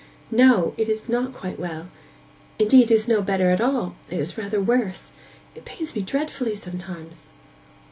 'No; 0.31 0.73
it 0.77 0.89
is 0.89 1.07
not 1.07 1.31
quite 1.31 1.59
well. 1.59 1.89
Indeed 2.57 2.89
it 2.89 2.91
is 2.95 3.07
no 3.07 3.21
better 3.21 3.51
at 3.51 3.61
all; 3.61 3.93
it 4.09 4.17
is 4.19 4.35
rather 4.35 4.59
worse. 4.59 5.11
It 5.53 5.63
pains 5.63 5.95
me 5.95 6.01
dreadfully 6.01 6.55
sometimes. 6.55 7.27